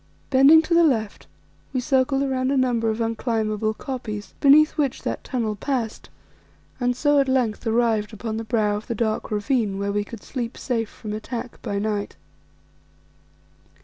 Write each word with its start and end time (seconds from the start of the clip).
Bending 0.31 0.63
to 0.63 0.73
the 0.73 0.83
left, 0.83 1.27
we 1.73 1.79
circled 1.79 2.27
round 2.27 2.51
a 2.51 2.57
number 2.57 2.89
of 2.89 3.01
unclimbable 3.01 3.75
koppies, 3.75 4.33
beneath 4.39 4.71
which 4.75 5.03
that 5.03 5.23
tunnel 5.23 5.55
passed, 5.55 6.09
and 6.79 6.95
so 6.95 7.19
at 7.19 7.27
length 7.27 7.67
arrived 7.67 8.11
upon 8.11 8.37
the 8.37 8.43
brow 8.43 8.75
of 8.77 8.87
the 8.87 8.95
dark 8.95 9.29
ravine 9.29 9.77
where 9.77 9.91
we 9.91 10.03
could 10.03 10.23
sleep 10.23 10.57
safe 10.57 10.89
from 10.89 11.13
attack 11.13 11.61
by 11.61 11.77
night. 11.77 12.15